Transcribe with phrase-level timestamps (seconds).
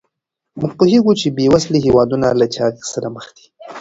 [0.59, 3.45] موږ پوهیږو چې بې وزلي هېوادونه له چاغښت سره مخ دي.